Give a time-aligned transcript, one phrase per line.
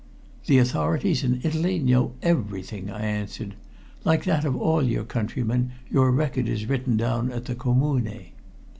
[0.47, 3.53] "The authorities in Italy know everything," I answered.
[4.03, 8.31] "Like that of all your countrymen, your record is written down at the Commune."